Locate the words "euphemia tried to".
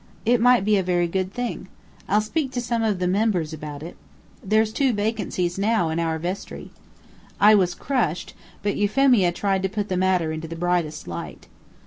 8.75-9.69